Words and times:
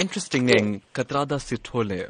Interesting 0.00 0.46
name, 0.46 0.80
Kathrada 0.94 1.36
Sithole. 1.38 2.08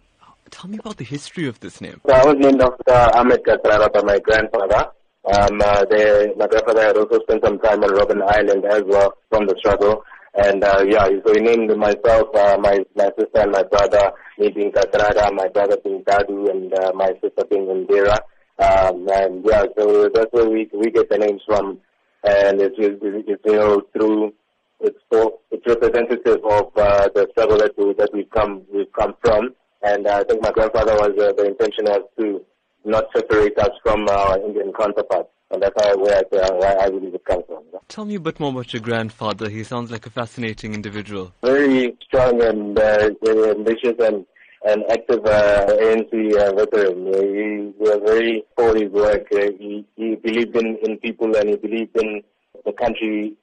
Tell 0.48 0.71
me 0.71 0.79
about 0.79 0.98
the 0.98 1.04
history 1.04 1.48
of 1.48 1.58
this 1.58 1.80
name. 1.80 2.00
So 2.06 2.14
I 2.14 2.24
was 2.24 2.36
named 2.38 2.62
after 2.62 3.18
Ahmed 3.18 3.43
Kathrada 3.43 3.93
by 3.93 4.02
my 4.04 4.20
grandfather. 4.20 4.93
Um, 5.24 5.61
uh, 5.61 5.84
they, 5.90 6.32
my 6.37 6.46
grandfather 6.46 6.82
had 6.82 6.96
also 6.96 7.18
spent 7.22 7.45
some 7.45 7.58
time 7.58 7.82
on 7.82 7.90
Robben 7.90 8.22
Island 8.22 8.64
as 8.66 8.84
well 8.87 9.14
from 9.29 9.48
the 9.48 9.56
struggle. 9.58 10.04
And 10.37 10.62
uh, 10.62 10.84
yeah, 10.88 11.08
so 11.26 11.34
he 11.34 11.40
named 11.40 11.76
myself, 11.76 12.29
uh, 12.32 12.57
my 12.61 12.79
my 12.95 13.11
sister 13.18 13.40
and 13.43 13.50
my 13.50 13.64
brother, 13.64 14.12
me 14.38 14.50
being 14.50 14.70
Kathrada, 14.70 15.34
my 15.34 15.48
brother 15.48 15.77
being 15.82 16.04
Dadoo, 16.04 16.48
and 16.48 16.72
uh, 16.72 16.93
my 16.95 17.11
sister 17.20 17.45
being 17.50 17.66
Indira. 17.66 18.18
Um, 18.61 19.09
and 19.11 19.45
yeah, 19.45 19.64
so 19.77 20.09
that's 20.14 20.32
where 20.32 20.48
we 20.48 20.70
we 20.72 20.93
get 20.93 21.11
the 21.11 21.18
names 21.18 21.43
from, 21.45 21.80
and 22.22 22.61
it's 22.61 22.77
it's, 22.79 23.02
it's 23.02 23.43
you 23.45 23.57
know 23.57 23.82
through 23.93 24.32
it's 24.80 24.98
for, 25.11 25.38
it's 25.50 25.66
representative 25.66 26.45
of 26.45 26.70
uh, 26.77 27.09
the 27.14 27.29
struggle 27.32 27.58
that 27.58 27.72
we 27.77 27.93
that 27.94 28.11
we've 28.13 28.30
come 28.30 28.63
we've 28.72 28.93
come 28.93 29.14
from, 29.22 29.54
and 29.82 30.00
uh, 30.00 30.00
I 30.11 30.25
think 30.25 30.43
my 30.43 30.50
grandfather 30.50 30.95
was 30.95 31.11
uh, 31.19 31.32
the 31.32 31.46
intention 31.46 31.85
was 31.85 32.03
to 32.19 32.45
not 32.84 33.05
separate 33.14 33.59
us 33.59 33.70
from 33.83 34.09
our 34.09 34.39
Indian 34.41 34.73
counterparts. 34.73 35.28
And 35.53 35.62
that's 35.62 35.84
how, 35.84 35.97
where, 35.98 36.17
I, 36.17 36.36
uh, 36.36 36.55
where 36.55 36.81
I 36.81 36.89
believe 36.89 37.14
it 37.14 37.25
comes 37.25 37.45
from. 37.48 37.64
Tell 37.89 38.05
me 38.05 38.14
a 38.14 38.20
bit 38.20 38.39
more 38.39 38.50
about 38.50 38.73
your 38.73 38.83
grandfather. 38.83 39.48
He 39.48 39.64
sounds 39.64 39.91
like 39.91 40.06
a 40.06 40.11
fascinating 40.11 40.75
individual. 40.75 41.33
Very 41.42 41.97
strong 42.06 42.41
and 42.41 42.78
uh, 42.78 43.11
ambitious 43.27 43.95
and 43.98 44.25
an 44.64 44.84
active 44.91 45.25
uh, 45.27 45.67
ANC 45.67 46.36
uh, 46.36 46.55
veteran. 46.55 47.06
He 47.06 47.83
was 47.83 48.00
very 48.05 48.45
for 48.56 48.77
his 48.77 48.91
work. 48.91 49.27
Uh, 49.33 49.50
he, 49.58 49.84
he 49.97 50.14
believed 50.17 50.55
in, 50.56 50.77
in 50.84 50.98
people 50.98 51.34
and 51.34 51.48
he 51.48 51.56
believed 51.56 51.97
in 51.97 52.22
the 52.64 52.72
country 52.72 53.34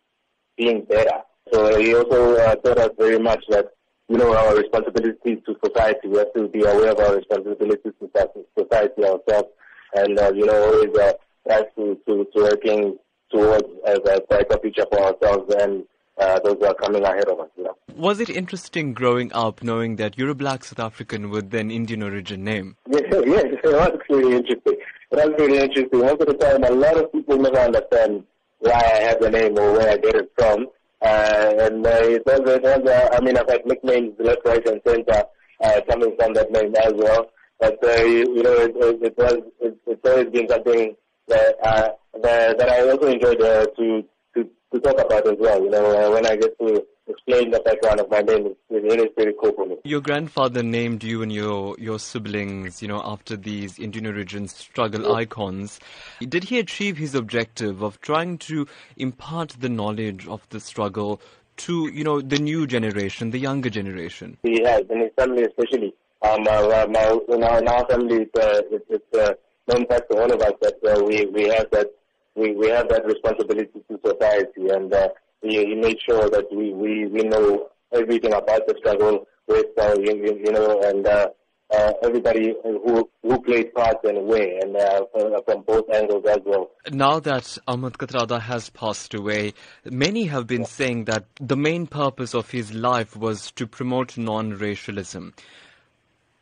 being 0.56 0.86
better. 0.86 1.20
So 1.52 1.78
he 1.78 1.94
also 1.94 2.36
uh, 2.38 2.56
taught 2.56 2.78
us 2.78 2.92
very 2.98 3.20
much 3.20 3.44
that 3.50 3.72
you 4.10 4.18
know 4.18 4.36
our 4.36 4.56
responsibilities 4.56 5.38
to 5.46 5.56
society. 5.64 6.08
We 6.08 6.18
have 6.18 6.34
to 6.34 6.48
be 6.48 6.62
aware 6.62 6.92
of 6.92 7.00
our 7.00 7.16
responsibilities 7.18 7.94
to 8.00 8.10
society 8.58 9.04
ourselves, 9.04 9.50
and 9.96 10.20
uh, 10.20 10.32
you 10.34 10.46
know 10.46 10.64
always 10.64 10.98
uh, 10.98 11.14
try 11.48 11.62
to, 11.76 12.00
to 12.08 12.28
to 12.34 12.42
working 12.44 12.98
towards 13.32 13.68
as 13.86 14.00
a 14.00 14.22
brighter 14.30 14.58
future 14.62 14.86
for 14.92 15.00
ourselves 15.00 15.54
and 15.56 15.84
uh, 16.18 16.40
those 16.44 16.56
who 16.60 16.66
are 16.66 16.74
coming 16.76 17.04
ahead 17.04 17.28
of 17.28 17.40
us. 17.40 17.50
You 17.58 17.66
know. 17.66 17.78
Was 17.96 18.20
it 18.20 18.30
interesting 18.30 18.94
growing 18.94 19.32
up 19.34 19.64
knowing 19.64 19.98
that 19.98 20.18
you're 20.18 20.30
a 20.30 20.36
black 20.36 20.64
South 20.64 20.80
African 20.80 21.30
with 21.30 21.54
an 21.54 21.72
Indian 21.72 22.04
origin 22.04 22.44
name? 22.44 22.78
Yes, 22.90 23.04
yes, 23.26 23.46
it 23.64 23.74
was 23.74 24.00
really 24.10 24.36
interesting. 24.36 24.78
It 25.12 25.16
was 25.16 25.30
really 25.40 25.58
interesting. 25.60 26.00
Most 26.00 26.22
of 26.22 26.28
the 26.28 26.34
time, 26.34 26.64
a 26.64 26.72
lot 26.72 26.98
of 26.98 27.12
people 27.12 27.38
never 27.38 27.60
understand 27.60 28.24
why 28.60 28.72
I 28.72 29.00
have 29.04 29.20
the 29.20 29.30
name 29.30 29.58
or 29.58 29.74
where 29.74 29.90
I 29.90 29.98
get 29.98 30.16
it 30.16 30.32
from. 30.38 30.68
Uh, 31.02 31.54
and 31.60 31.86
uh, 31.86 32.02
it 32.04 32.24
was, 32.26 32.40
it 32.40 32.64
was 32.64 32.90
uh, 32.90 33.10
I 33.16 33.22
mean, 33.22 33.38
I've 33.38 33.50
had 33.50 33.66
nicknames 33.66 34.14
left, 34.20 34.42
right, 34.46 34.66
and 34.68 34.82
center 34.86 35.24
uh, 35.64 35.82
coming 35.90 36.16
from 36.18 36.34
that 36.34 36.52
name 36.52 36.74
as 36.76 36.94
well. 36.96 37.30
But 37.60 37.78
uh, 37.84 38.04
you, 38.04 38.36
you 38.36 38.44
know, 38.44 38.54
it, 38.54 38.76
it, 38.76 39.04
it 39.04 39.18
was 39.18 39.38
it, 39.62 39.78
it's 39.88 40.10
always 40.10 40.30
been 40.30 40.48
something 40.50 40.96
that 41.28 41.56
uh, 41.64 41.90
that, 42.22 42.58
that 42.58 42.70
I 42.70 42.90
also 42.90 43.08
enjoyed 43.08 43.42
uh, 43.42 43.66
to 43.78 44.04
to 44.36 44.50
to 44.74 44.80
talk 44.80 45.00
about 45.00 45.28
as 45.28 45.38
well. 45.40 45.64
You 45.64 45.70
know, 45.70 45.86
uh, 45.86 46.14
when 46.14 46.26
I 46.26 46.36
get 46.36 46.58
to 46.60 46.84
explain 47.08 47.52
the 47.52 47.60
background 47.60 48.00
of 48.00 48.10
my 48.10 48.22
name, 48.22 48.56
it 48.92 49.00
is 49.00 49.08
very 49.18 49.34
cool 49.42 49.52
for 49.54 49.66
me. 49.66 49.78
Your 49.84 50.02
grandfather 50.02 50.64
named 50.64 51.04
you 51.04 51.22
and 51.22 51.32
your 51.32 51.76
your 51.80 52.00
siblings, 52.00 52.82
you 52.82 52.88
know, 52.88 53.02
after 53.04 53.36
these 53.36 53.80
Indian 53.80 54.08
origin 54.08 54.48
struggle 54.48 55.04
yes. 55.04 55.12
icons. 55.12 55.80
Did 56.20 56.44
he 56.46 56.60
achieve 56.60 56.98
his 56.98 57.16
objective 57.16 57.82
of 57.82 58.00
trying 58.02 58.38
to 58.40 58.68
impart 58.98 59.56
the 59.60 59.70
knowledge 59.70 60.28
of 60.28 60.48
the 60.50 60.60
struggle 60.60 61.22
to, 61.58 61.88
you 61.88 62.04
know, 62.04 62.22
the 62.22 62.38
new 62.38 62.68
generation, 62.68 63.32
the 63.32 63.40
younger 63.40 63.70
generation? 63.70 64.38
He 64.44 64.62
has, 64.64 64.84
and 64.90 65.02
his 65.02 65.12
family 65.16 65.44
especially. 65.44 65.94
Um, 66.22 66.48
uh, 66.48 66.88
my, 66.90 67.20
in, 67.30 67.44
our, 67.44 67.60
in 67.60 67.68
our 67.68 67.86
family, 67.88 68.24
it's, 68.24 68.40
uh, 68.40 68.62
it's, 68.72 68.86
it's 68.90 69.18
uh, 69.18 69.34
known 69.68 69.86
fact 69.88 70.10
to 70.12 70.18
all 70.20 70.32
of 70.32 70.42
us 70.42 70.54
that 70.62 70.76
uh, 70.86 71.04
we 71.04 71.26
we 71.28 71.48
have 71.50 71.70
that 71.72 71.88
we, 72.36 72.54
we 72.54 72.68
have 72.70 72.88
that 72.90 73.06
responsibility 73.06 73.82
to 73.90 74.00
society, 74.06 74.70
and 74.70 74.94
uh, 74.94 75.10
he, 75.42 75.66
he 75.66 75.76
made 75.76 75.98
sure 76.08 76.30
that 76.30 76.46
we, 76.52 76.72
we, 76.74 77.08
we 77.08 77.24
know 77.24 77.70
everything 77.94 78.34
about 78.34 78.68
the 78.68 78.76
struggle 78.78 79.26
with, 79.48 79.68
uh, 79.80 79.96
you, 80.00 80.42
you 80.44 80.52
know, 80.52 80.82
and 80.82 81.08
uh, 81.08 81.28
uh, 81.74 81.94
everybody 82.04 82.54
who 82.64 83.10
who 83.24 83.42
played 83.42 83.74
parts 83.74 84.00
and 84.04 84.26
where, 84.26 84.60
and 84.60 84.76
uh, 84.76 85.02
from 85.46 85.64
both 85.64 85.90
angles 85.94 86.24
as 86.26 86.40
well. 86.46 86.72
Now 86.92 87.20
that 87.20 87.58
Ahmed 87.68 87.94
Kathrada 87.94 88.40
has 88.40 88.70
passed 88.70 89.14
away, 89.14 89.54
many 89.84 90.26
have 90.26 90.48
been 90.48 90.66
saying 90.66 91.06
that 91.06 91.26
the 91.42 91.58
main 91.58 91.88
purpose 91.88 92.34
of 92.34 92.50
his 92.52 92.74
life 92.74 93.16
was 93.18 93.52
to 93.52 93.68
promote 93.68 94.18
non-racialism. 94.18 95.34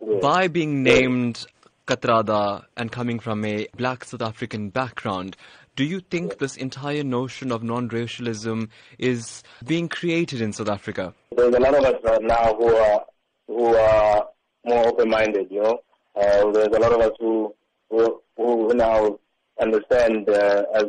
Yes. 0.06 0.22
By 0.22 0.48
being 0.48 0.84
named 0.84 1.48
Kathrada 1.88 2.66
and 2.78 2.92
coming 2.92 3.20
from 3.20 3.44
a 3.46 3.68
black 3.76 4.04
South 4.04 4.22
African 4.22 4.70
background, 4.70 5.36
do 5.76 5.84
you 5.84 6.00
think 6.00 6.38
this 6.38 6.56
entire 6.56 7.04
notion 7.04 7.52
of 7.52 7.64
non-racialism 7.64 8.70
is 9.00 9.44
being 9.66 9.90
created 9.90 10.40
in 10.40 10.54
South 10.54 10.70
Africa? 10.70 11.14
There's 11.36 11.56
a 11.56 11.60
lot 11.60 11.76
of 11.76 11.84
us 11.84 11.96
right 12.04 12.22
now 12.22 12.56
who 12.56 12.76
are 12.76 13.06
who 13.48 13.76
are 13.76 14.28
more 14.66 14.88
open-minded. 14.88 15.48
You 15.52 15.64
know, 15.64 15.80
uh, 16.16 16.52
there's 16.52 16.76
a 16.76 16.80
lot 16.80 16.94
of 16.94 17.02
us 17.02 17.12
who 17.20 17.54
who, 17.90 18.22
who 18.38 18.74
now 18.74 19.20
understand 19.60 20.30
uh, 20.30 20.64
as 20.76 20.86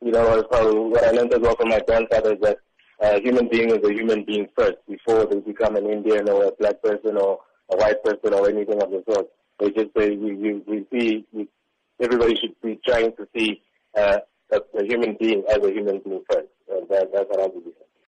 you 0.00 0.12
know 0.12 0.38
as 0.38 0.44
what 0.50 1.04
I 1.04 1.10
learned 1.10 1.32
as 1.32 1.40
well 1.40 1.56
from 1.56 1.70
my 1.70 1.80
grandfather 1.86 2.34
is 2.34 2.40
that 2.42 2.58
a 3.00 3.20
human 3.20 3.48
being 3.48 3.70
is 3.70 3.82
a 3.84 3.92
human 3.92 4.24
being 4.24 4.48
first 4.56 4.78
before 4.88 5.26
they 5.26 5.40
become 5.40 5.76
an 5.76 5.86
Indian 5.86 6.28
or 6.28 6.44
a 6.44 6.52
black 6.52 6.80
person 6.82 7.16
or 7.16 7.40
a 7.70 7.76
white 7.76 8.02
person 8.04 8.34
or 8.34 8.48
anything 8.48 8.80
of 8.82 8.90
the 8.90 9.02
sort. 9.08 9.28
They 9.58 9.70
just 9.70 9.90
say 9.96 10.16
we 10.16 10.34
we, 10.34 10.62
we 10.66 10.86
see 10.92 11.26
we, 11.32 11.48
everybody 12.00 12.36
should 12.36 12.54
be 12.62 12.78
trying 12.86 13.12
to 13.16 13.26
see 13.36 13.60
uh, 13.96 14.18
a, 14.52 14.60
a 14.78 14.84
human 14.84 15.16
being 15.18 15.42
as 15.50 15.58
a 15.58 15.70
human 15.70 16.00
being 16.04 16.22
first. 16.30 16.48
And 16.70 16.88
that, 16.88 17.10
that's 17.12 17.28
what 17.28 17.40
I 17.40 17.48
believe. 17.48 17.74